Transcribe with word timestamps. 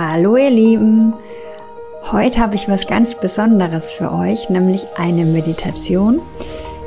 Hallo 0.00 0.36
ihr 0.36 0.50
Lieben! 0.50 1.12
Heute 2.12 2.38
habe 2.38 2.54
ich 2.54 2.68
was 2.68 2.86
ganz 2.86 3.16
Besonderes 3.16 3.90
für 3.90 4.12
euch, 4.12 4.48
nämlich 4.48 4.86
eine 4.96 5.24
Meditation. 5.24 6.22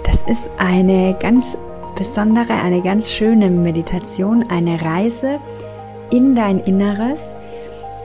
Das 0.05 0.21
ist 0.21 0.49
eine 0.57 1.17
ganz 1.19 1.57
besondere, 1.97 2.53
eine 2.53 2.81
ganz 2.81 3.11
schöne 3.11 3.49
Meditation, 3.49 4.45
eine 4.47 4.81
Reise 4.81 5.41
in 6.09 6.35
dein 6.35 6.59
Inneres 6.59 7.35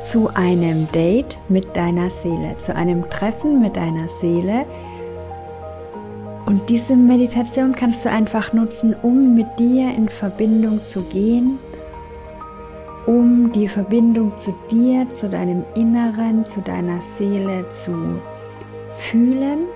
zu 0.00 0.28
einem 0.34 0.90
Date 0.90 1.38
mit 1.48 1.76
deiner 1.76 2.10
Seele, 2.10 2.58
zu 2.58 2.74
einem 2.74 3.08
Treffen 3.08 3.62
mit 3.62 3.76
deiner 3.76 4.08
Seele. 4.08 4.66
Und 6.46 6.68
diese 6.68 6.96
Meditation 6.96 7.76
kannst 7.76 8.04
du 8.04 8.10
einfach 8.10 8.52
nutzen, 8.52 8.96
um 9.02 9.36
mit 9.36 9.46
dir 9.60 9.94
in 9.96 10.08
Verbindung 10.08 10.80
zu 10.84 11.02
gehen 11.02 11.60
um 13.06 13.52
die 13.52 13.68
Verbindung 13.68 14.36
zu 14.36 14.52
dir, 14.70 15.06
zu 15.12 15.28
deinem 15.28 15.64
Inneren, 15.74 16.44
zu 16.44 16.60
deiner 16.60 17.00
Seele 17.00 17.70
zu 17.70 18.20
fühlen 18.98 19.66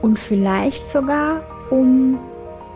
und 0.00 0.18
vielleicht 0.18 0.86
sogar 0.88 1.42
um 1.70 2.18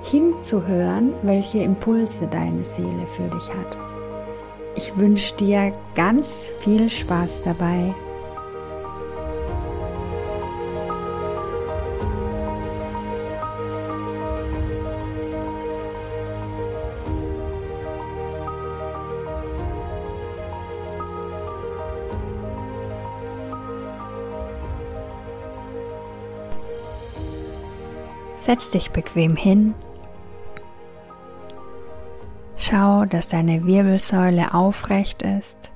hinzuhören, 0.02 1.14
welche 1.22 1.58
Impulse 1.58 2.26
deine 2.26 2.64
Seele 2.64 3.06
für 3.16 3.28
dich 3.28 3.48
hat. 3.48 3.78
Ich 4.74 4.96
wünsche 4.96 5.36
dir 5.36 5.72
ganz 5.94 6.44
viel 6.60 6.90
Spaß 6.90 7.42
dabei. 7.44 7.94
Setz 28.42 28.72
dich 28.72 28.90
bequem 28.90 29.36
hin. 29.36 29.72
Schau, 32.56 33.04
dass 33.04 33.28
deine 33.28 33.66
Wirbelsäule 33.66 34.52
aufrecht 34.52 35.22
ist. 35.22 35.70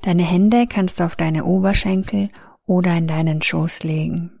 Deine 0.00 0.24
Hände 0.24 0.66
kannst 0.66 0.98
du 0.98 1.04
auf 1.04 1.14
deine 1.14 1.44
Oberschenkel 1.44 2.28
oder 2.66 2.96
in 2.96 3.06
deinen 3.06 3.40
Schoß 3.40 3.84
legen. 3.84 4.40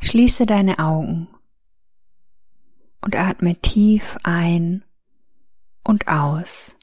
Schließe 0.00 0.46
deine 0.46 0.78
Augen 0.78 1.28
und 3.02 3.16
atme 3.16 3.56
tief 3.56 4.16
ein 4.24 4.82
und 5.84 6.08
aus. 6.08 6.74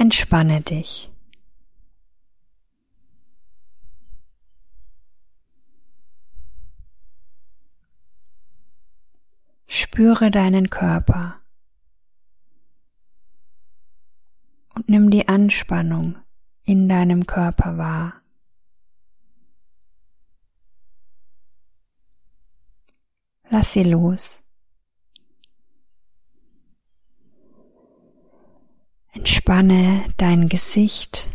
Entspanne 0.00 0.62
dich. 0.62 1.12
Spüre 9.66 10.30
deinen 10.30 10.70
Körper 10.70 11.42
und 14.74 14.88
nimm 14.88 15.10
die 15.10 15.28
Anspannung 15.28 16.16
in 16.64 16.88
deinem 16.88 17.26
Körper 17.26 17.76
wahr. 17.76 18.22
Lass 23.50 23.74
sie 23.74 23.84
los. 23.84 24.40
Entspanne 29.12 30.04
dein 30.18 30.48
Gesicht, 30.48 31.28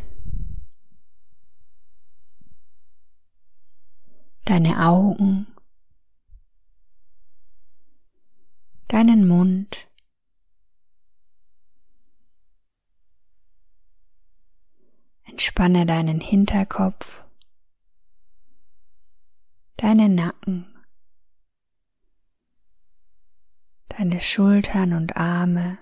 deine 4.45 4.85
Augen, 4.87 5.47
deinen 8.87 9.27
Mund, 9.27 9.87
entspanne 15.25 15.85
deinen 15.85 16.21
Hinterkopf, 16.21 17.23
deinen 19.75 20.15
Nacken, 20.15 20.65
deine 23.89 24.21
Schultern 24.21 24.93
und 24.93 25.17
Arme, 25.17 25.77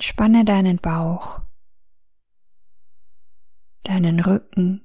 Entspanne 0.00 0.46
deinen 0.46 0.78
Bauch, 0.78 1.42
deinen 3.82 4.18
Rücken, 4.20 4.80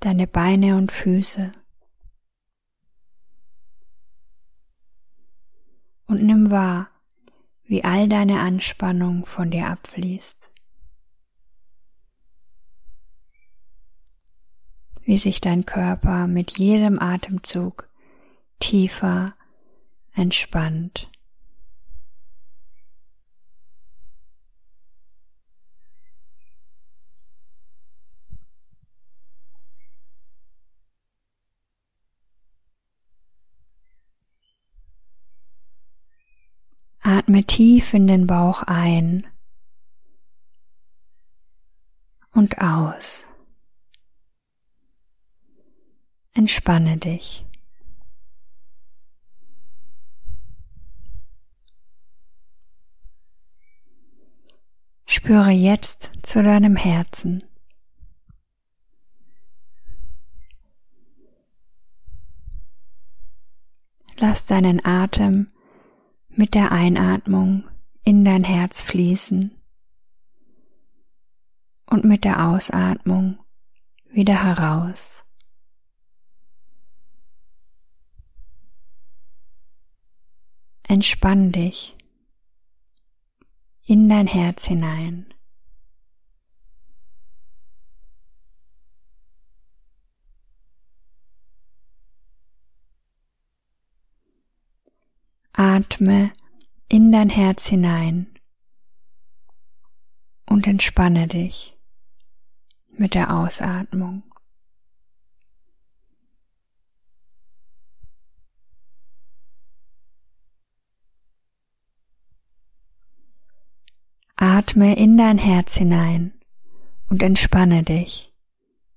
deine 0.00 0.26
Beine 0.26 0.76
und 0.76 0.92
Füße. 0.92 1.50
Und 6.04 6.22
nimm 6.22 6.50
wahr, 6.50 6.90
wie 7.62 7.84
all 7.84 8.06
deine 8.06 8.40
Anspannung 8.40 9.24
von 9.24 9.50
dir 9.50 9.70
abfließt. 9.70 10.50
Wie 15.04 15.16
sich 15.16 15.40
dein 15.40 15.64
Körper 15.64 16.26
mit 16.26 16.58
jedem 16.58 16.98
Atemzug 16.98 17.88
tiefer 18.60 19.34
entspannt. 20.12 21.08
Atme 37.24 37.42
tief 37.42 37.94
in 37.94 38.06
den 38.06 38.26
Bauch 38.26 38.64
ein 38.64 39.26
und 42.32 42.60
aus. 42.60 43.24
Entspanne 46.34 46.98
dich. 46.98 47.46
Spüre 55.06 55.48
jetzt 55.48 56.10
zu 56.22 56.42
deinem 56.42 56.76
Herzen. 56.76 57.42
Lass 64.18 64.44
deinen 64.44 64.84
Atem 64.84 65.53
mit 66.36 66.54
der 66.54 66.72
Einatmung 66.72 67.64
in 68.02 68.24
dein 68.24 68.44
Herz 68.44 68.82
fließen 68.82 69.50
und 71.86 72.04
mit 72.04 72.24
der 72.24 72.48
Ausatmung 72.48 73.38
wieder 74.10 74.42
heraus. 74.42 75.24
Entspann 80.86 81.50
dich 81.50 81.96
in 83.86 84.08
dein 84.08 84.26
Herz 84.26 84.66
hinein. 84.66 85.33
Atme 95.56 96.32
in 96.88 97.12
dein 97.12 97.30
Herz 97.30 97.68
hinein 97.68 98.26
und 100.46 100.66
entspanne 100.66 101.28
dich 101.28 101.78
mit 102.90 103.14
der 103.14 103.32
Ausatmung. 103.32 104.24
Atme 114.34 114.96
in 114.96 115.16
dein 115.16 115.38
Herz 115.38 115.76
hinein 115.76 116.32
und 117.08 117.22
entspanne 117.22 117.84
dich 117.84 118.34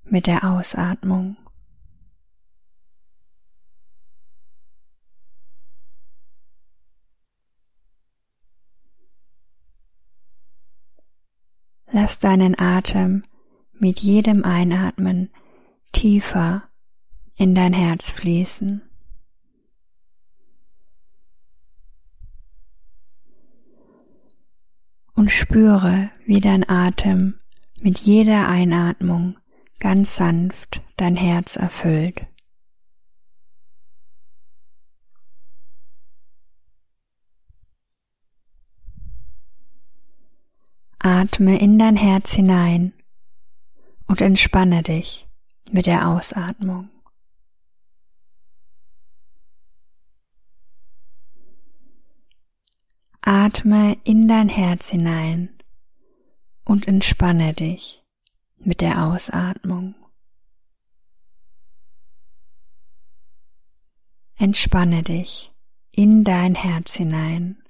mit 0.05 0.25
der 0.25 0.43
Ausatmung. 0.43 1.37
Lass 11.99 12.19
deinen 12.19 12.53
Atem 12.59 13.23
mit 13.73 14.01
jedem 14.01 14.45
Einatmen 14.45 15.31
tiefer 15.93 16.69
in 17.37 17.55
dein 17.55 17.73
Herz 17.73 18.11
fließen. 18.11 18.83
Und 25.15 25.31
spüre, 25.31 26.11
wie 26.27 26.39
dein 26.39 26.69
Atem 26.69 27.39
mit 27.79 27.97
jeder 27.97 28.47
Einatmung 28.47 29.39
ganz 29.79 30.17
sanft 30.17 30.83
dein 30.97 31.15
Herz 31.15 31.55
erfüllt. 31.55 32.27
Atme 41.09 41.57
in 41.57 41.79
dein 41.79 41.95
Herz 41.95 42.33
hinein 42.33 42.91
und 44.07 44.19
entspanne 44.19 44.83
dich 44.83 45.25
mit 45.71 45.85
der 45.85 46.09
Ausatmung. 46.09 46.89
Atme 53.21 53.97
in 54.03 54.27
dein 54.27 54.49
Herz 54.49 54.89
hinein 54.89 55.57
und 56.65 56.89
entspanne 56.89 57.53
dich 57.53 58.03
mit 58.57 58.81
der 58.81 59.05
Ausatmung. 59.05 59.95
Entspanne 64.35 65.03
dich 65.03 65.53
in 65.91 66.25
dein 66.25 66.53
Herz 66.53 66.95
hinein. 66.95 67.63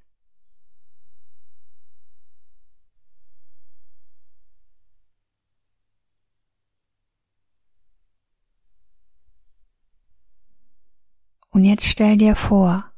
Und 11.58 11.64
jetzt 11.64 11.88
stell 11.88 12.18
dir 12.18 12.36
vor, 12.36 12.94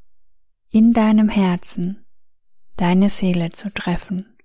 in 0.70 0.92
deinem 0.92 1.30
Herzen 1.30 2.06
deine 2.76 3.10
Seele 3.10 3.54
zu 3.54 3.74
treffen. 3.74 4.38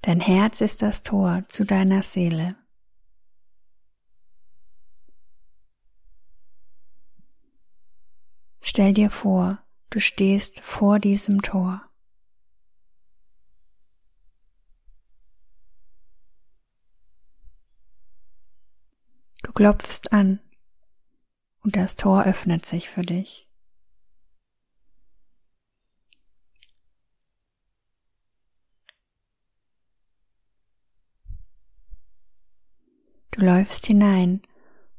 Dein 0.00 0.20
Herz 0.20 0.62
ist 0.62 0.80
das 0.80 1.02
Tor 1.02 1.42
zu 1.48 1.66
deiner 1.66 2.02
Seele. 2.02 2.56
Stell 8.62 8.94
dir 8.94 9.10
vor, 9.10 9.58
du 9.90 10.00
stehst 10.00 10.62
vor 10.62 10.98
diesem 10.98 11.42
Tor. 11.42 11.91
Du 19.52 19.64
klopfst 19.64 20.10
an 20.12 20.40
und 21.62 21.76
das 21.76 21.94
Tor 21.94 22.24
öffnet 22.24 22.64
sich 22.64 22.88
für 22.88 23.02
dich. 23.02 23.46
Du 33.32 33.44
läufst 33.44 33.84
hinein 33.84 34.40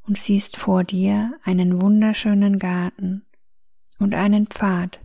und 0.03 0.19
siehst 0.19 0.57
vor 0.57 0.83
dir 0.83 1.35
einen 1.43 1.81
wunderschönen 1.81 2.59
Garten 2.59 3.25
und 3.97 4.13
einen 4.13 4.45
Pfad, 4.45 4.99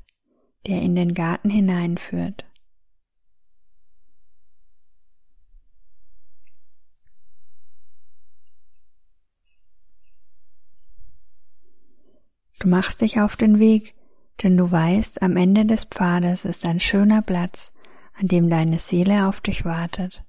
der 0.66 0.82
in 0.82 0.94
den 0.94 1.14
Garten 1.14 1.48
hineinführt. 1.48 2.44
Du 12.58 12.68
machst 12.68 13.00
dich 13.00 13.20
auf 13.20 13.36
den 13.36 13.58
Weg, 13.58 13.94
denn 14.42 14.56
du 14.56 14.70
weißt, 14.70 15.22
am 15.22 15.36
Ende 15.36 15.64
des 15.64 15.84
Pfades 15.84 16.44
ist 16.44 16.64
ein 16.64 16.80
schöner 16.80 17.22
Platz, 17.22 17.72
an 18.14 18.28
dem 18.28 18.50
deine 18.50 18.78
Seele 18.78 19.26
auf 19.28 19.40
dich 19.40 19.64
wartet. 19.64 20.24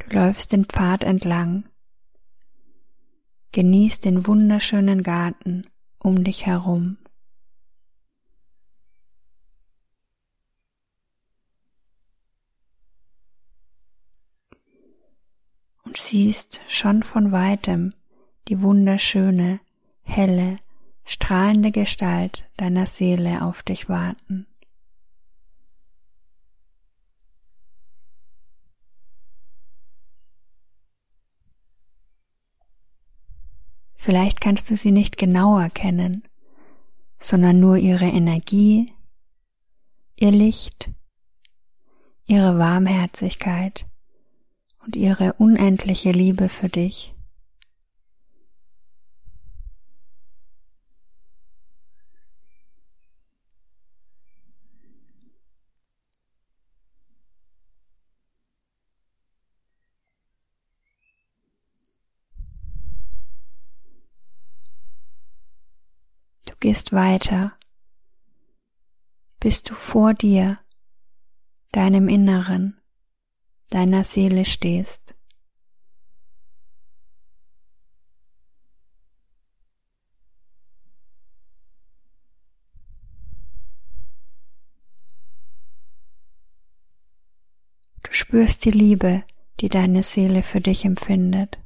Du 0.00 0.18
läufst 0.18 0.52
den 0.52 0.66
Pfad 0.66 1.02
entlang, 1.02 1.64
genießt 3.52 4.04
den 4.04 4.26
wunderschönen 4.26 5.02
Garten 5.02 5.62
um 5.98 6.24
dich 6.24 6.44
herum. 6.44 6.98
Und 15.94 16.00
siehst 16.00 16.60
schon 16.66 17.04
von 17.04 17.30
weitem 17.30 17.90
die 18.48 18.62
wunderschöne, 18.62 19.60
helle, 20.02 20.56
strahlende 21.04 21.70
Gestalt 21.70 22.50
deiner 22.56 22.86
Seele 22.86 23.42
auf 23.42 23.62
dich 23.62 23.88
warten. 23.88 24.48
Vielleicht 33.94 34.40
kannst 34.40 34.68
du 34.70 34.74
sie 34.74 34.90
nicht 34.90 35.16
genau 35.16 35.60
erkennen, 35.60 36.24
sondern 37.20 37.60
nur 37.60 37.76
ihre 37.76 38.06
Energie, 38.06 38.86
ihr 40.16 40.32
Licht, 40.32 40.90
ihre 42.26 42.58
Warmherzigkeit 42.58 43.86
und 44.84 44.96
ihre 44.96 45.34
unendliche 45.34 46.10
Liebe 46.10 46.48
für 46.48 46.68
dich. 46.68 47.14
Du 66.46 66.54
gehst 66.60 66.92
weiter, 66.92 67.56
bis 69.40 69.62
du 69.62 69.74
vor 69.74 70.14
dir, 70.14 70.58
deinem 71.72 72.08
Inneren, 72.08 72.80
deiner 73.70 74.04
Seele 74.04 74.44
stehst. 74.44 75.14
Du 88.02 88.12
spürst 88.12 88.64
die 88.64 88.70
Liebe, 88.70 89.24
die 89.60 89.68
deine 89.68 90.02
Seele 90.02 90.42
für 90.42 90.60
dich 90.60 90.84
empfindet. 90.84 91.58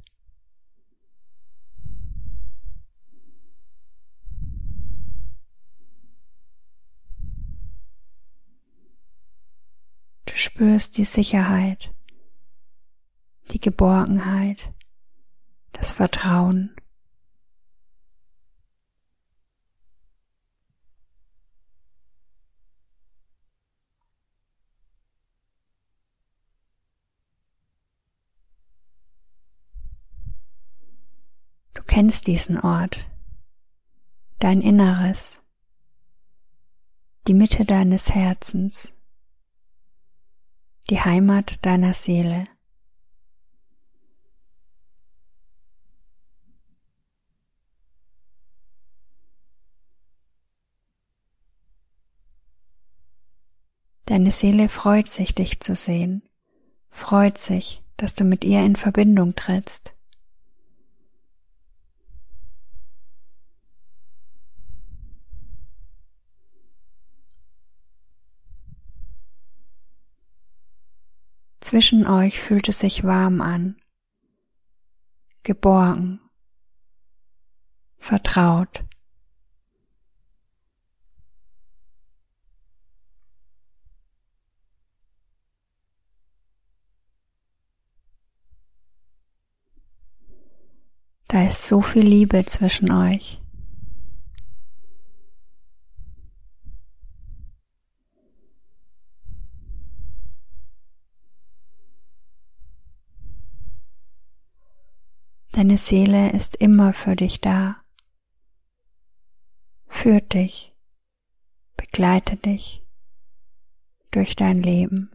Du 10.25 10.28
spürst 10.39 10.97
die 10.97 11.05
Sicherheit, 11.05 11.93
die 13.51 13.59
Geborgenheit, 13.59 14.73
das 15.73 15.91
Vertrauen. 15.91 16.75
Du 31.73 31.83
kennst 31.83 32.27
diesen 32.27 32.59
Ort, 32.59 33.09
dein 34.39 34.61
Inneres, 34.61 35.41
die 37.27 37.33
Mitte 37.33 37.65
deines 37.65 38.09
Herzens, 38.11 38.93
die 40.89 40.99
Heimat 40.99 41.63
deiner 41.65 41.93
Seele. 41.93 42.43
Deine 54.05 54.31
Seele 54.31 54.69
freut 54.69 55.11
sich, 55.11 55.35
dich 55.35 55.59
zu 55.59 55.75
sehen, 55.75 56.23
freut 56.89 57.37
sich, 57.37 57.83
dass 57.95 58.15
du 58.15 58.23
mit 58.23 58.43
ihr 58.43 58.63
in 58.63 58.75
Verbindung 58.75 59.35
trittst. 59.35 59.93
Zwischen 71.59 72.07
euch 72.07 72.39
fühlt 72.39 72.69
es 72.69 72.79
sich 72.79 73.03
warm 73.03 73.41
an, 73.41 73.75
geborgen, 75.43 76.21
vertraut. 77.97 78.85
Da 91.27 91.47
ist 91.47 91.67
so 91.67 91.81
viel 91.81 92.03
Liebe 92.03 92.43
zwischen 92.45 92.91
euch. 92.91 93.39
Deine 105.59 105.77
Seele 105.77 106.31
ist 106.31 106.55
immer 106.55 106.93
für 106.93 107.17
dich 107.17 107.41
da, 107.41 107.75
führt 109.89 110.33
dich, 110.33 110.73
begleitet 111.75 112.45
dich 112.45 112.81
durch 114.11 114.37
dein 114.37 114.63
Leben. 114.63 115.11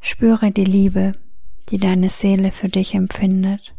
Spüre 0.00 0.50
die 0.50 0.64
Liebe, 0.64 1.12
die 1.68 1.78
deine 1.78 2.10
Seele 2.10 2.50
für 2.50 2.68
dich 2.68 2.96
empfindet. 2.96 3.75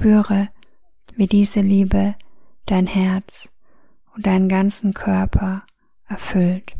Spüre, 0.00 0.48
wie 1.16 1.26
diese 1.26 1.60
Liebe 1.60 2.14
dein 2.64 2.86
Herz 2.86 3.50
und 4.14 4.24
deinen 4.24 4.48
ganzen 4.48 4.94
Körper 4.94 5.62
erfüllt. 6.08 6.72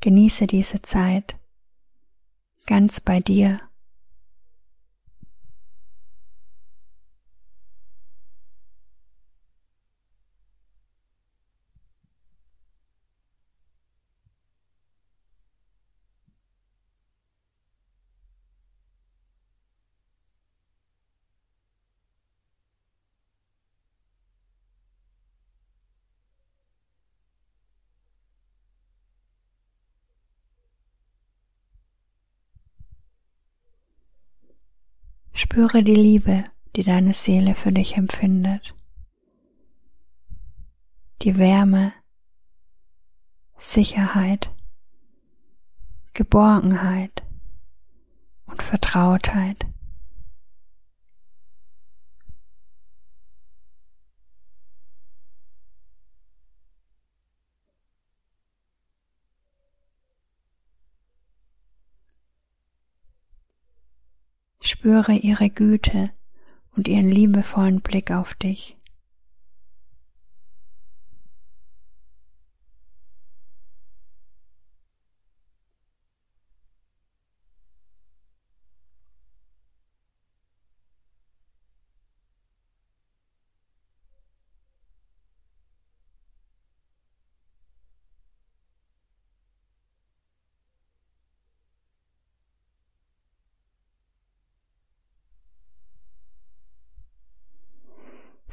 Genieße 0.00 0.48
diese 0.48 0.82
Zeit 0.82 1.38
ganz 2.66 3.00
bei 3.00 3.20
dir. 3.20 3.56
Spüre 35.42 35.82
die 35.82 35.96
Liebe, 35.96 36.44
die 36.76 36.84
deine 36.84 37.14
Seele 37.14 37.56
für 37.56 37.72
dich 37.72 37.96
empfindet. 37.96 38.76
Die 41.22 41.36
Wärme, 41.36 41.92
Sicherheit, 43.58 44.52
Geborgenheit 46.14 47.24
und 48.46 48.62
Vertrautheit. 48.62 49.66
Spüre 64.82 65.12
ihre 65.12 65.48
Güte 65.48 66.06
und 66.74 66.88
ihren 66.88 67.08
liebevollen 67.08 67.82
Blick 67.82 68.10
auf 68.10 68.34
dich. 68.34 68.76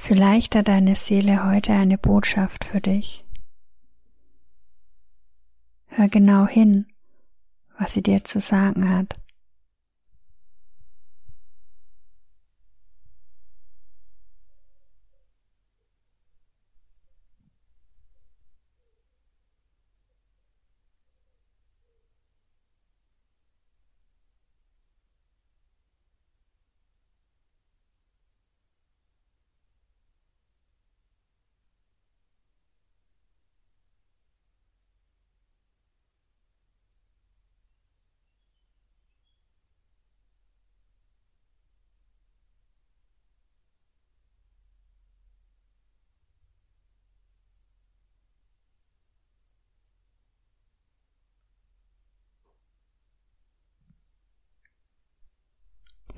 Vielleicht 0.10 0.56
hat 0.56 0.70
deine 0.70 0.96
Seele 0.96 1.46
heute 1.46 1.72
eine 1.72 2.00
Botschaft 2.00 2.66
für 2.66 2.82
dich. 2.82 3.24
Hör 5.86 6.08
genau 6.08 6.48
hin, 6.48 6.88
was 7.78 7.94
sie 7.94 8.02
dir 8.02 8.24
zu 8.24 8.40
sagen 8.40 8.90
hat. 8.90 9.19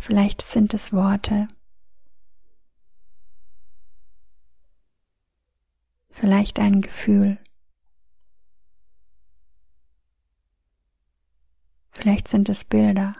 Vielleicht 0.01 0.41
sind 0.41 0.73
es 0.73 0.93
Worte. 0.93 1.47
Vielleicht 6.09 6.57
ein 6.57 6.81
Gefühl. 6.81 7.37
Vielleicht 11.91 12.27
sind 12.27 12.49
es 12.49 12.65
Bilder. 12.65 13.13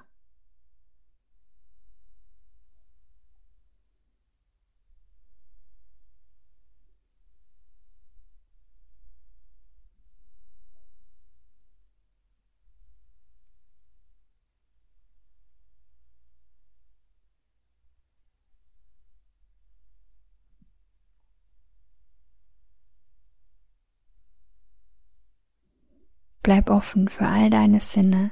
Bleib 26.52 26.70
offen 26.70 27.08
für 27.08 27.30
all 27.30 27.50
deine 27.50 27.80
Sinne 27.80 28.32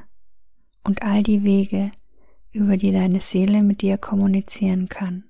und 0.83 1.03
all 1.03 1.23
die 1.23 1.45
Wege, 1.45 1.89
über 2.51 2.75
die 2.75 2.91
deine 2.91 3.21
Seele 3.21 3.63
mit 3.63 3.81
dir 3.81 3.97
kommunizieren 3.97 4.89
kann. 4.89 5.23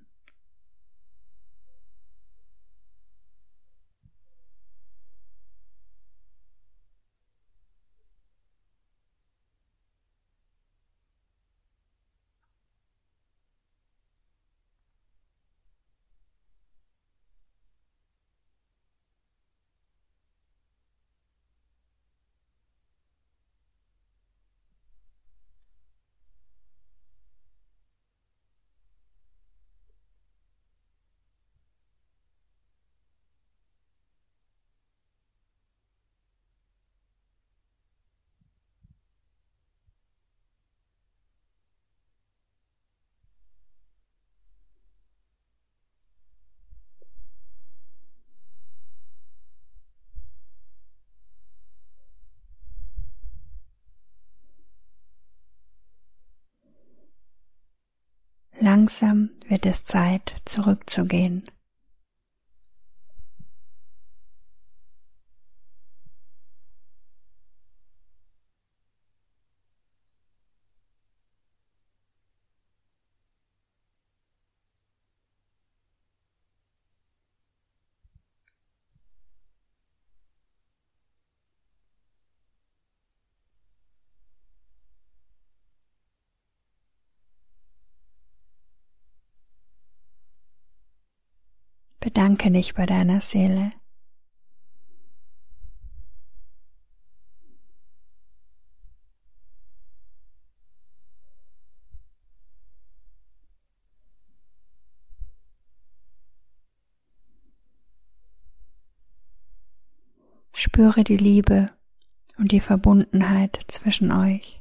Langsam 58.60 59.30
wird 59.48 59.66
es 59.66 59.84
Zeit, 59.84 60.34
zurückzugehen. 60.44 61.44
Bedanke 92.12 92.50
dich 92.50 92.74
bei 92.74 92.86
deiner 92.86 93.20
Seele. 93.20 93.70
Spüre 110.52 111.04
die 111.04 111.16
Liebe 111.16 111.66
und 112.38 112.50
die 112.50 112.58
Verbundenheit 112.58 113.60
zwischen 113.68 114.10
euch. 114.10 114.59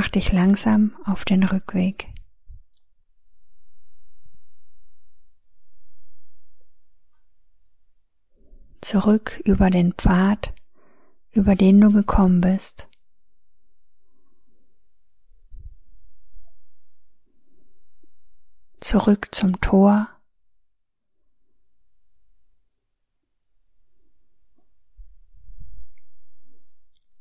Mach 0.00 0.08
dich 0.08 0.32
langsam 0.32 0.96
auf 1.04 1.26
den 1.26 1.44
Rückweg. 1.44 2.08
Zurück 8.80 9.42
über 9.44 9.68
den 9.68 9.92
Pfad, 9.92 10.54
über 11.32 11.54
den 11.54 11.78
du 11.82 11.92
gekommen 11.92 12.40
bist. 12.40 12.88
Zurück 18.80 19.28
zum 19.32 19.60
Tor. 19.60 20.08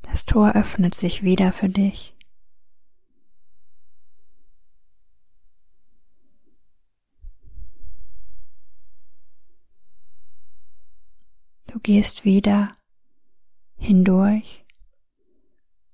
Das 0.03 0.23
Tor 0.23 0.53
öffnet 0.55 0.95
sich 0.95 1.23
wieder 1.23 1.51
für 1.51 1.67
dich. 1.67 2.15
Du 11.79 11.93
gehst 11.93 12.25
wieder 12.25 12.67
hindurch 13.77 14.65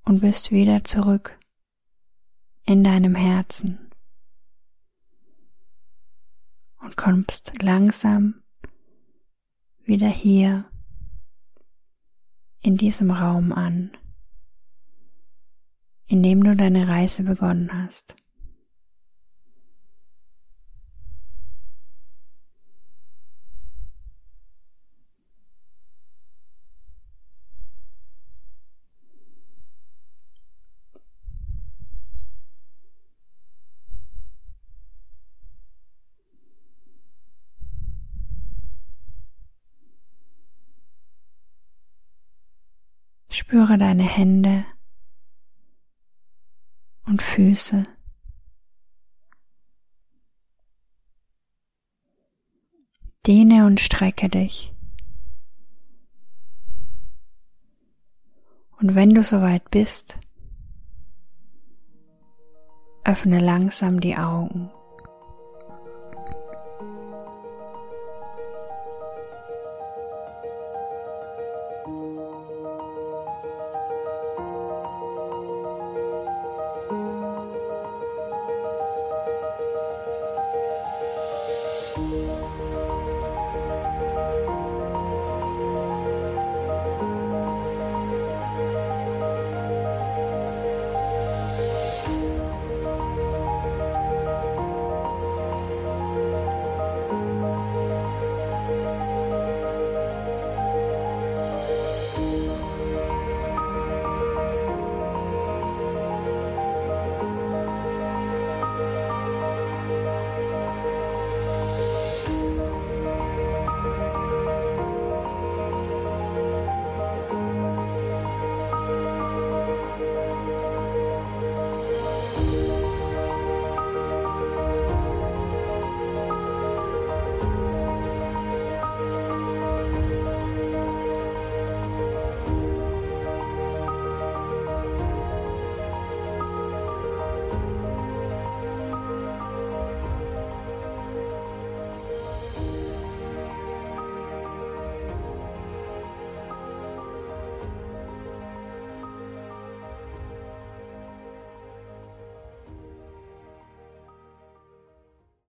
und 0.03 0.19
bist 0.19 0.49
wieder 0.49 0.83
zurück 0.83 1.37
in 2.65 2.83
deinem 2.83 3.13
Herzen 3.13 3.91
und 6.81 6.97
kommst 6.97 7.61
langsam 7.61 8.41
wieder 9.83 10.07
hier 10.07 10.65
in 12.61 12.77
diesem 12.77 13.11
Raum 13.11 13.53
an, 13.53 13.95
in 16.07 16.23
dem 16.23 16.43
du 16.43 16.55
deine 16.55 16.87
Reise 16.87 17.21
begonnen 17.21 17.71
hast. 17.71 18.15
Spüre 43.35 43.77
deine 43.77 44.03
Hände 44.03 44.63
und 47.05 47.21
Füße. 47.21 47.83
Dehne 53.27 53.65
und 53.65 53.81
strecke 53.81 54.29
dich. 54.29 54.73
Und 58.79 58.95
wenn 58.95 59.09
du 59.09 59.21
soweit 59.21 59.69
bist, 59.69 60.17
öffne 63.03 63.39
langsam 63.39 63.99
die 63.99 64.15
Augen. 64.15 64.71